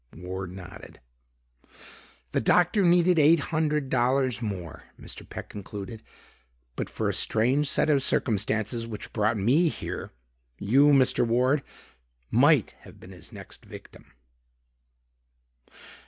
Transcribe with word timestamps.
Ward 0.17 0.51
nodded. 0.51 0.99
"The 2.31 2.41
doctor 2.41 2.81
needed 2.81 3.19
eight 3.19 3.39
hundred 3.53 3.91
dollars 3.91 4.41
more," 4.41 4.85
Mr. 4.99 5.29
Peck 5.29 5.47
concluded. 5.49 6.01
"But 6.75 6.89
for 6.89 7.07
a 7.07 7.13
strange 7.13 7.69
set 7.69 7.87
of 7.87 8.01
circumstances 8.01 8.87
which 8.87 9.13
brought 9.13 9.37
me 9.37 9.69
here, 9.69 10.09
you, 10.57 10.87
Mr. 10.87 11.23
Ward, 11.23 11.61
might 12.31 12.71
have 12.79 12.99
been 12.99 13.11
his 13.11 13.31
next 13.31 13.63
victim." 13.63 14.11